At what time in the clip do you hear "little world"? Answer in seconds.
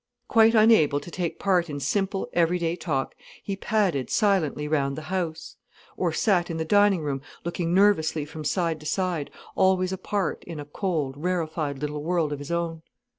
11.77-12.33